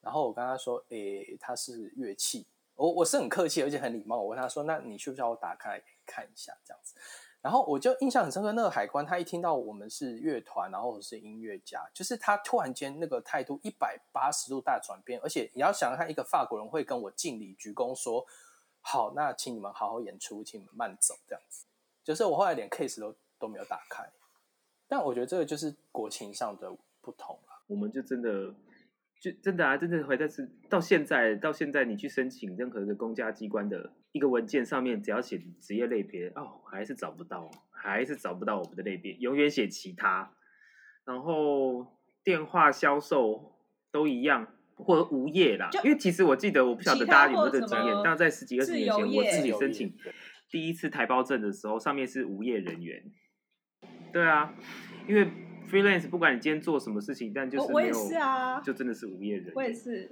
[0.00, 2.46] 然后我跟他说，诶、它是乐器。
[2.74, 6.94] 我我是很客气而且很礼貌，我跟他说，那你需不需要我打开看一下这样子？
[7.40, 18.26] 然后我就印象很深刻，那个海关他一听到我们是乐团，然后是音乐家，就是他突然间那个态度一百八十度大转变，而且你要想看一个法国人会跟我敬礼鞠躬说
[18.82, 21.64] ：“好，那请你们好好演出，请你们慢走。”这样子，
[22.02, 24.10] 就是我后来连 case 都都没有打开，
[24.88, 27.62] 但我觉得这个就是国情上的不同了。
[27.68, 28.52] 我们就真的。
[29.20, 40.32] 就真的啊，真的回在是到现在，到现在你去申请任何一个公家机关的一个文件上面，只要写职业类别哦，还是找不到，还是找不到我们的类别，永远写其他。
[41.04, 43.56] 然后电话销售
[43.90, 45.68] 都一样，或者无业啦。
[45.82, 49.92] 因为其实我记得，我不晓得大家有没有这个经验，但在十几二十年前，我自己申请
[50.48, 53.02] 第一次台胞证的时候，上面是无业人员。
[54.12, 54.54] 对啊，
[55.08, 55.28] 因为。
[55.68, 59.52] Freelance，不管你今天做什么事情，但就是没有，啊、就真的是无业人员。
[59.54, 60.10] 我也是。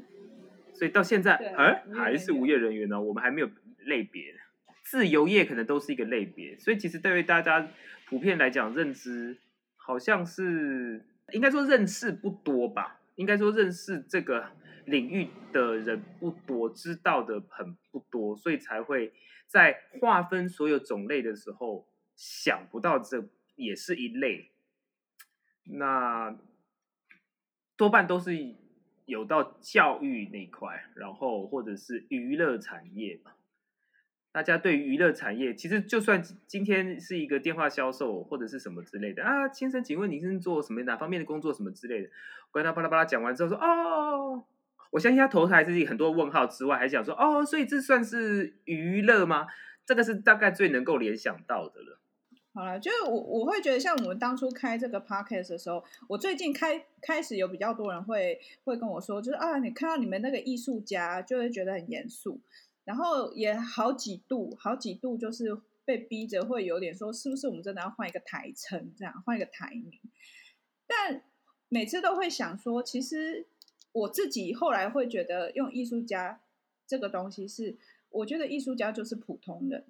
[0.74, 3.00] 所以到现在，哎，还是无业人员呢？
[3.00, 3.48] 我们还没有
[3.86, 4.34] 类别。
[4.84, 7.68] 自由业可能都是一个类别，所以其实对于大家
[8.08, 9.36] 普遍来讲，认知
[9.74, 13.00] 好像是应该说认识不多吧？
[13.16, 14.50] 应该说认识这个
[14.84, 19.12] 领域的人不多，知道的很不多，所以才会
[19.46, 24.50] 在划分所有种类的时候想不到这也是一类。
[25.66, 26.36] 那
[27.76, 28.54] 多半都是
[29.04, 33.32] 有到教育那块，然后或者是娱乐产业嘛。
[34.32, 42.10] 大家对娱乐产业，其实就算今天是一个电话销售或者是什么之类的啊，先生，请问您是做什么哪方面的工作，什么之类的？
[42.52, 44.44] 跟他巴拉巴拉讲完之后说哦，
[44.90, 49.46] 我相信他头台是很多问号之外，还想说哦，所以这算是娱乐吗？
[49.86, 51.98] 这个是大概最能够联想到的了。
[52.56, 62.40] 好了，就是我我会觉得，像我们当初开这个 podcast 的时候，我最近开开始有比较多人会会跟我说，就是啊，你看到你们那个艺术家，就会觉得很严肃，
[62.84, 69.92] 然后也好几度好几度就是被逼着会有点说，是不是我们真的要换一个台称，这样换一个台名？
[70.86, 71.22] 但
[71.68, 73.44] 每次都会想说，其实
[73.92, 76.40] 我自己后来会觉得，用艺术家
[76.86, 77.76] 这个东西是，
[78.08, 79.84] 我觉得艺术家就是普通人。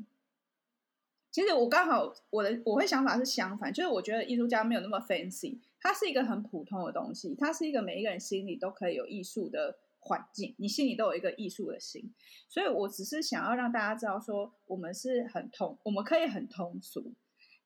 [1.37, 12.11] 其实我刚好我的我会想法是相反，就是我觉得艺术家没有那么 fancy，它是一个很普通的东西，它是一个每一个人心里都可以有艺术的环境，你心里都有一个艺术的心，
[12.49, 17.13] 所以我只是想要让大家知道说，我们是很通，我们可以很通俗。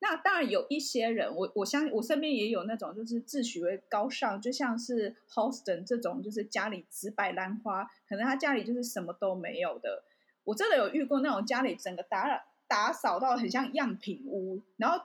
[0.00, 10.02] 那当然有一些人，我我相信我身边也有那种就是自诩为高尚，就像是 Halston 这种，就是家里只摆兰花，可能他家里就是什么都没有的。
[10.42, 12.26] 我真的有遇过那种家里整个打
[12.70, 15.04] 打扫到很像样品屋，然后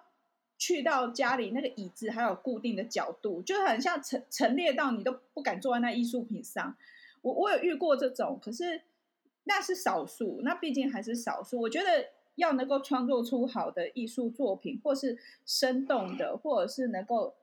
[0.59, 6.77] 去到家里那个椅子还有固定的角度，就很像陈陈列到你都不敢坐在那艺术品上。
[7.23, 8.83] 我我有遇过这种，可是
[9.45, 11.59] 那是少数，那毕竟还是少数。
[11.59, 11.87] 我觉得。
[12.35, 17.33] 要能够创作出好的艺术作品，或是生动的，或者是能够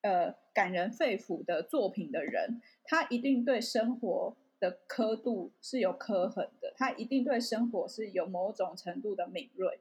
[0.00, 9.78] 呃感人肺腑的作品的人，他一定对生活的刻度是有刻痕的，他一定对生活是有某种程度的敏锐。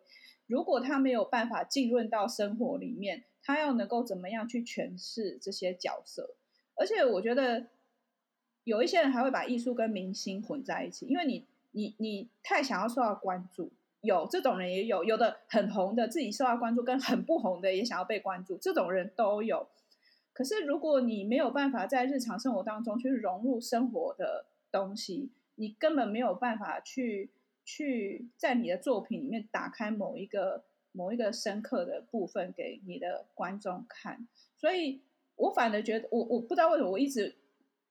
[0.47, 6.36] 如果他没有办法浸润到生活里面，他要能够怎么样去诠释这些角色？
[6.75, 7.67] 而且我觉得
[8.63, 13.71] 有一些人还会把艺术跟明星混在一起，因为你你你太想要受到关注。
[14.01, 19.65] 有这种人也有，有的很红的自己受到关注，跟很不红的也想要被关注，这种人都有。
[20.33, 27.31] 可是如果你没有办法在日常生活当中去融入生活的东西，你根本没有办法去
[27.63, 34.27] 去在你的作品里面打开某一个某一个深刻的部分给你的观众看。
[34.57, 35.01] 所以
[35.36, 37.36] 我反而觉得，我我不知道为什么我一直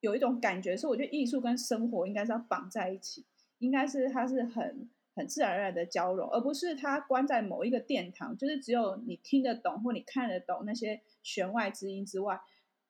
[0.00, 3.24] 有一种感觉，是我觉得艺术跟生活应该是要绑在一起，
[3.60, 4.90] 应该是它是很。
[5.14, 12.40] 很自然而然的交融，而不是它关在某一个殿堂，就是只有你听得懂或你看得懂那些弦外之音之外，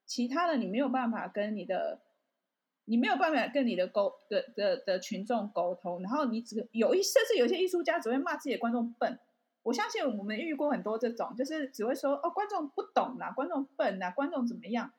[0.07, 2.01] 其他的你没有办法跟你的，
[2.85, 9.19] 你没有办法跟你的沟的的的群众沟通，然后你只有一甚至有些艺术家只会骂自己的观众笨。
[9.63, 14.93] 我相信我们遇过很多这种，就是只会说哦，观众不懂啦，观众笨啦，观众怎么样？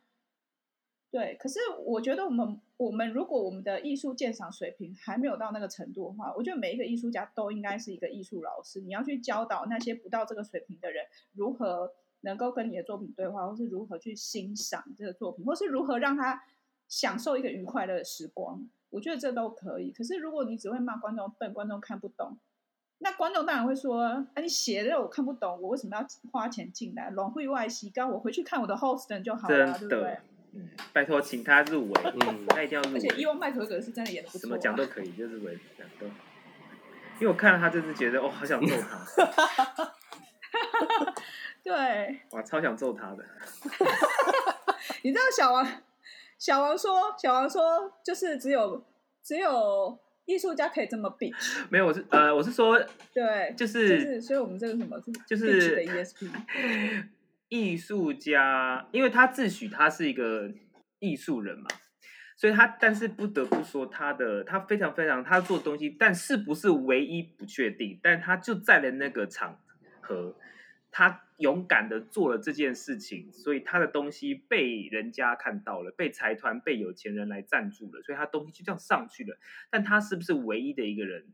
[1.12, 8.80] 对，可是我觉得我们我们如果我们的艺术鉴赏水平还没有到那个程度的话，我觉得每一个艺术家都应该是一个艺术老师。
[8.80, 11.92] 你要去教导那些不到这个水平的人，如何
[12.22, 16.42] 能够跟你的作品对话，或是如何去欣赏这个作品，或是如何让他
[16.88, 18.68] 享受一个愉快的时光。
[18.90, 19.92] 我觉得这都可以。
[19.92, 22.38] 可是如果你只会骂观众笨，观众看不懂，
[23.00, 30.18] 那观众当然会说：“啊，你写的我看不懂，我为什么要花钱进来？longue oui 外戏，刚我回去看我的 Holston 就好了，对不对？”
[30.56, 33.00] 嗯，拜托，请他入围，嗯，他一定要入围。
[33.00, 36.06] 而且伊万麦可可是真的演的不错，啊，什么奖都可以，就是围奖都。
[36.06, 39.94] 因为我看到他，就是觉得哦，好想揍他。
[41.64, 42.20] 对。
[42.30, 43.26] 哇，超想揍他的。
[45.02, 45.66] 你知道小王，
[46.44, 48.86] 小王说，小王说，就是只有
[49.24, 51.34] 只有艺术家可以这么比。
[51.70, 52.78] 没有，我是呃，我是说，
[53.14, 56.30] 对，就是，就是，所以我们这个什么是就是的 ESP。
[57.48, 60.52] 艺术家，因为他自诩他是一个
[61.00, 61.70] 艺术人嘛，
[62.36, 69.58] 所以他但是不得不说他的他非常非常他做东西，但是不是唯一不确定，但他就在了那个场
[70.02, 70.36] 合，
[70.94, 79.36] 他勇敢的做了这件事情，所以他的东西被人家看到了，被财团、被有钱人来赞助了，所以他东西就这样上去了。
[79.72, 81.34] 但他是不是唯一的一个人，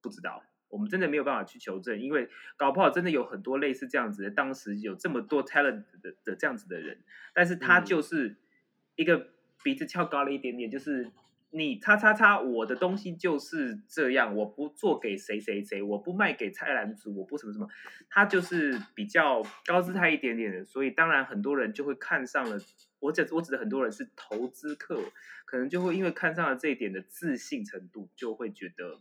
[0.00, 0.44] 不知道。
[0.68, 7.00] 我们真的没有办法去求证，因为搞不好真的有很多类似这样子的，当时有这么多 talent 的的这样子的人，
[7.34, 8.36] 但是他就是
[8.94, 9.26] 一个
[9.64, 11.10] 鼻子翘高了一点点，就是
[11.50, 17.68] 你叉叉叉，我的东西就是这样，我不做给谁谁谁，我不卖给菜篮子，我不什么什么，
[18.08, 22.58] 他就是比较高姿态一点点的，所以当然很多人就会看上了，
[23.00, 25.00] 我指我指的很多人是投资客，
[25.44, 29.00] 可能就会因为看上了这一点的自信程度，就会觉得。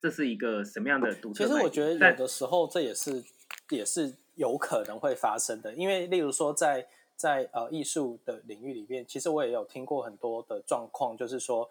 [0.00, 1.44] 这是一个什么样的独特？
[1.44, 3.22] 其实我觉得有的时候这也是
[3.70, 6.88] 也是有可能会发生的，因为例如说在
[7.22, 11.68] 在呃艺术的领域里面，其实我也有听过很多的状况，就是说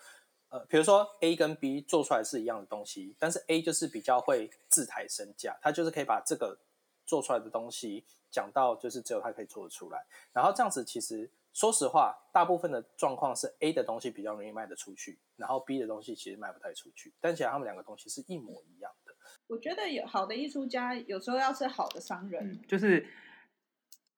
[0.47, 6.57] 呃，比如说 A 跟 B 做出来是一样的东西，但是 A 就是比较会自抬身价，他就是可以把这个
[7.05, 11.29] 做出来的东西讲到就是只有他可以做得出来，然后这样子其实。
[11.53, 17.11] 说实话，大部分的状况是 A 的东西比较容易卖得出去，然后 B 的东西其实卖不太出去。
[17.19, 19.13] 但其实他们两个东西是一模一样的。
[19.47, 23.05] 我觉得有好的艺术家，有时候要是好的商人，嗯、就是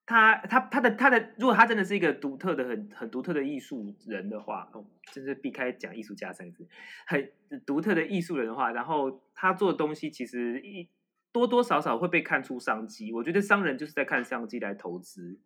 [0.06, 6.66] 他他他的他的，如果他真的是一个独特的、很很独特的艺术人的话，哦，真是避开讲艺术家三个字，
[7.06, 7.32] 很
[7.66, 10.88] 独特的艺术人的话，然后他做的东西其实一
[11.32, 13.12] 多多少少会被看出商机。
[13.12, 15.40] 我觉得商人就是在看商机来投资。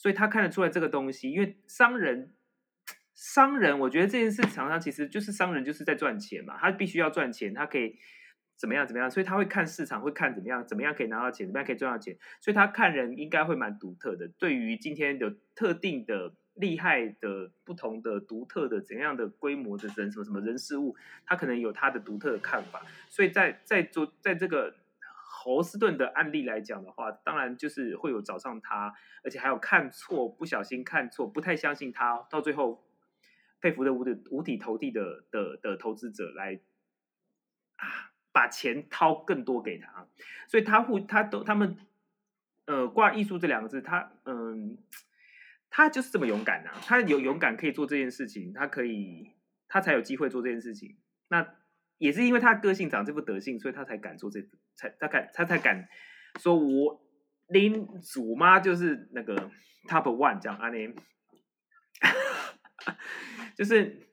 [0.00, 2.32] 所以他看得出来这个东西，因为商人，
[3.14, 7.98] 商人，我觉得这件事常常其实就是商人就是在赚钱嘛，他必须要赚钱，他可以
[8.58, 14.28] 怎么样怎么样，所以他会看市场，会看怎么样怎么样可以拿到钱，怎么样可以赚到钱，所以他看人应该会蛮独特的。
[14.38, 22.82] 对于今天有特定的、厉害的、不同的、独特的怎样的规模的人，什么什么人事物，他可能有他的独特的看法。
[23.08, 24.74] 所以在在做在这个。
[25.40, 28.92] 侯斯顿的案例来讲的话，当然就是会有找上他，
[29.22, 32.84] 而且还有看错、不小心看错、不太相信他，到最后
[33.60, 36.60] 佩服的五体五体投地的的的投资者来
[37.76, 40.06] 啊，把钱掏更多给他，
[40.46, 41.76] 所以他会他都他们
[42.66, 44.78] 呃挂艺术这两个字，他嗯，
[45.68, 49.32] 他就是这么勇敢啊，他有勇敢可以做这件事情，他可以
[49.66, 51.56] 他才有机会做这件事情，那。
[52.00, 54.40] 也是因为他个性长这副德性，所以他才敢做这，
[54.76, 55.88] 才他敢他才敢
[56.38, 57.04] 说我
[57.48, 59.50] 林祖妈就是那个
[59.88, 60.94] top one 这样啊，你
[63.58, 64.07] 就是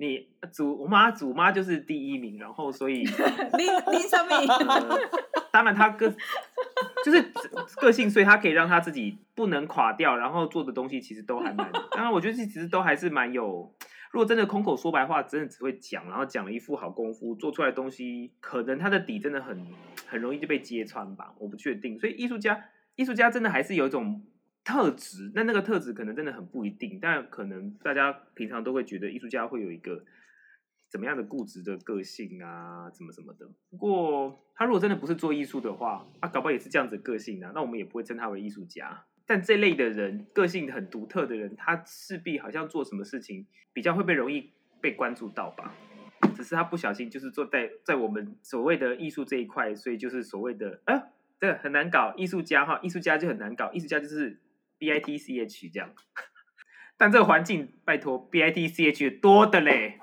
[0.00, 4.98] 你祖我妈祖妈就是第一名，然后所以林林什么？
[5.50, 6.08] 当然他个
[7.04, 7.20] 就是
[7.80, 13.74] 个性，所以他可以让他自己不能垮掉，然后做的东西其实都还蛮， 当然我觉得其实都还是蛮有。
[14.12, 19.66] 如果真的空口说白话，真的只会讲，然后讲了一副好功夫，做出来的东西可能他的底真的很
[20.06, 21.98] 很容易就被揭穿吧，我不确定。
[21.98, 24.22] 所以艺术家，艺术家真的还是有一种
[24.68, 30.04] 特质，那那个特质可能真的很不一定，但可能大家平常都会觉得艺术家会有一个
[30.90, 33.48] 怎么样的固执的个性啊，怎么怎么的。
[33.70, 39.06] 不过他如果真的不是做艺术的话，他搞不好也是这样子的个性啊，那我们也不会称他为艺术家。
[39.24, 44.52] 但这类的人，个性很独特的人，他势必好像做什么事情比较会被容易
[44.82, 45.72] 被关注到吧？
[46.36, 51.04] 只是他不小心，就是坐在在我们所谓的艺术这一块，所以就是所谓的啊，
[51.40, 52.12] 这个很难搞。
[52.18, 54.38] 艺术家哈，艺术家就很难搞，艺术家就是
[54.78, 55.90] B I T C H 这样。
[56.96, 60.00] 但这个环境，拜托 B I T C H 多的嘞。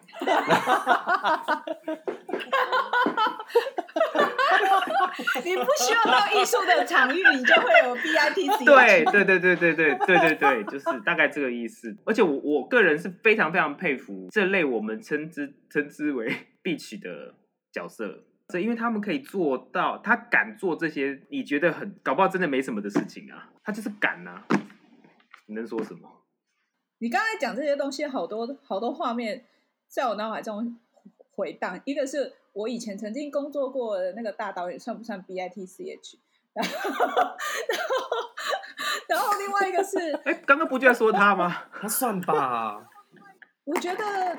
[5.43, 8.65] 你不需要到艺术的场域，你就会有 B I T C。
[8.65, 11.95] 对对对对对对对对对，就是大概这个意思。
[12.05, 17.35] 而且我我个人是非常非常佩服这类我们称之称之为 bitch 的
[17.71, 24.45] 角色，这因为他们可以做到，他敢做这些你觉得很搞不好真的没什么的事情啊，他就是敢啊。
[25.45, 26.09] 你能说什么？
[26.99, 29.45] 你刚才讲这些东西，好多好多画面
[29.87, 30.77] 在我脑海中
[31.35, 32.35] 回荡，一个是。
[32.55, 36.17] 我以前曾经工作过的那个大导演算不算 B I T C H？
[36.55, 36.79] 然后，
[37.67, 38.17] 然后，
[39.09, 41.63] 然后另外一个是，哎，刚刚不就在说他吗？
[41.77, 42.89] 他算吧。
[43.65, 44.37] 我觉得，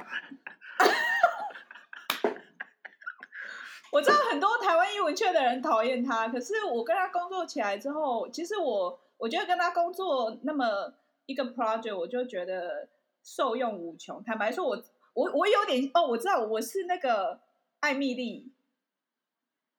[3.92, 10.94] 我知道很多台湾艺文圈的人讨厌他，可是我跟他工作起来之后，其实我我觉得跟他工作那么
[11.26, 12.88] 一个 project，我就觉得
[13.22, 14.22] 受用无穷。
[14.22, 14.76] 坦白说我，
[15.14, 17.40] 我我我有点哦，我知道我是那个。
[17.80, 18.50] 艾米丽，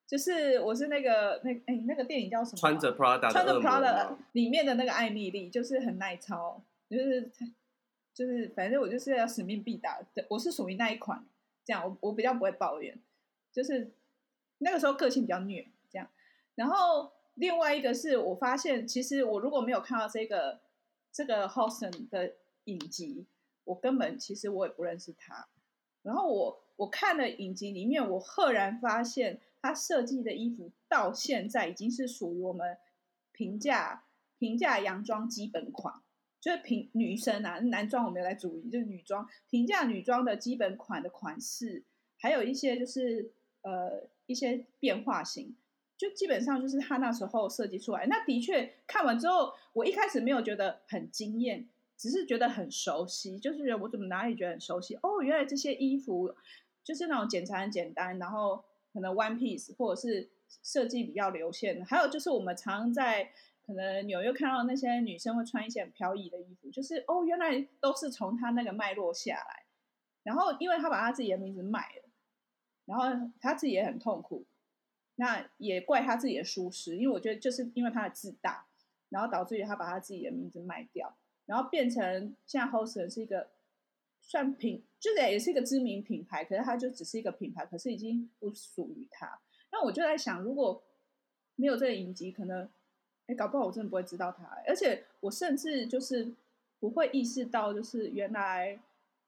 [0.06, 2.58] 就是我是那个那哎那个电影叫什么？
[2.58, 7.30] 穿着 Prada 穿着 Prada 里面的那个艾米丽，就是很耐操，就是
[8.14, 11.26] 就是反正我就是要使命必达，我是属于那一款，
[11.66, 12.98] 这样我我比较不会抱怨，
[13.52, 13.92] 就是
[14.60, 16.08] 那个时候个性比较虐这样。
[16.54, 20.60] 然后另外一个是我发现，其实我如果没有看到这个
[21.12, 22.36] 这个 Huston 的
[22.66, 23.26] 影集，
[23.64, 25.48] 我根本其实我也不认识他。
[26.04, 26.64] 然后我。
[26.78, 32.78] 我看了影集里面，我赫然发现他设计的衣服到现在已经是属于我们
[33.32, 34.04] 平价
[34.38, 35.92] 平价洋装基本款，
[36.40, 41.84] 就是平女生啊，男装我没有在注意，就是女装平价女装的基本款的款式，
[42.20, 43.32] 还有一些就是
[43.64, 45.58] 呃一些变化型，
[45.98, 48.06] 就基本上就是他那时候设计出来。
[48.06, 51.68] 那的确看完之后，我一开始没有觉得很惊艳，
[51.98, 54.96] 只是觉得很熟悉，就是觉得我怎么哪里觉得很熟悉？
[55.02, 56.34] 哦，原来这些衣服。
[56.84, 60.30] 就是那种剪裁很简单，然后可能 one piece 或者是
[60.64, 63.30] 设计比较流线的，还有就是我们常在
[63.66, 69.66] 可能纽约看到那些女生会穿一些很飘逸的衣服，就是哦，原来都是从他那个脉络下来。
[70.24, 72.10] 然后因为他把他自己的名字卖了，
[72.86, 74.46] 然后他自己也很痛苦，
[75.18, 78.66] 那也怪他自己的疏失，因为我觉得就是因为他的自大，
[79.10, 81.16] 然后导致于他把他自己的名字卖掉，
[81.46, 83.50] 然后变成现在 Halston 是一个。
[84.20, 89.40] 算品，就是也是一个知名品牌，可是它就只是一个品牌，可是已经不属于它。
[89.72, 90.84] 那我就在想，如果
[91.56, 92.68] 没有这个影集，可能
[93.28, 94.44] 哎，搞不好我真的不会知道它。
[94.68, 96.34] 而且我甚至就是
[96.78, 98.78] 不会意识到，就是原来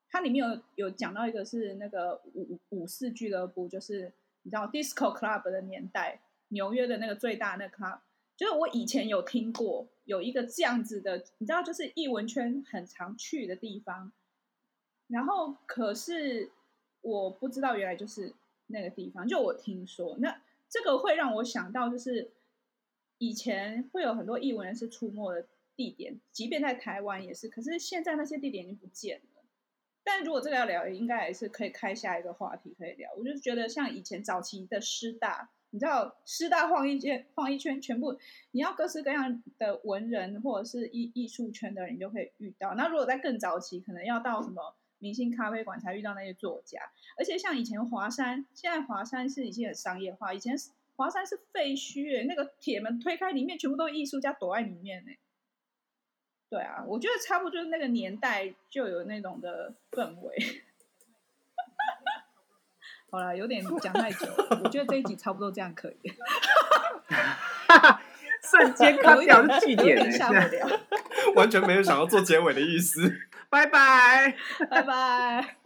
[0.09, 4.11] 它里面有有讲到一个是那个五五四俱乐部，就是
[4.49, 7.99] 你知道 Disco Club 的年代，纽约的那个最大那 club，
[8.35, 14.11] 就是我以前有听过有一个这样子的，你知道，就是艺文圈很常去的地方。
[15.05, 16.49] 然后，可是
[17.01, 18.33] 我不知道，原来就是
[18.65, 19.27] 那个地方。
[19.27, 22.31] 就我听说，那这个会让我想到，就是
[23.19, 25.45] 以前会有很多艺文人士出没的
[25.75, 27.47] 地点，即便在台湾也是。
[27.47, 29.38] 可是现在那些地点已经不见了。
[30.11, 33.11] 但如果这个要聊，应该还是可以开下一个话题可以聊。
[33.15, 35.49] 我就觉得像以前早期的师大。
[35.71, 38.17] 你知道师大晃一圈，晃一圈，全部
[38.49, 42.73] 你要各式各样的文人或者是艺艺术圈的人，你就可以遇到。
[42.73, 46.79] 那如果在更早期，可能要到什么明星咖啡馆才遇到那些作家。
[47.19, 50.55] 而且像以前华山，现在华山是已经很商业化，以前
[50.95, 55.11] 华山是废墟，那个铁门推开，里面全部都是艺术家躲在里面呢。
[56.49, 60.35] 对啊，我觉得差不多就是那个年代就有那种的氛围。
[63.11, 65.97] 好了，有点讲太久了，我觉得这一集差不多这样可以。
[68.41, 70.79] 瞬间卡掉的句点，下不了，
[71.35, 73.13] 完全没有想要做结尾的意思。
[73.49, 74.35] 拜拜，
[74.69, 75.57] 拜拜。